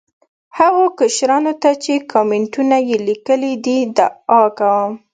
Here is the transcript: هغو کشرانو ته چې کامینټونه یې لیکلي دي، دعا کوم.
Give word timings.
هغو 0.57 0.85
کشرانو 0.99 1.53
ته 1.61 1.69
چې 1.83 1.93
کامینټونه 2.13 2.77
یې 2.87 2.97
لیکلي 3.07 3.53
دي، 3.65 3.79
دعا 3.97 4.41
کوم. 4.57 4.91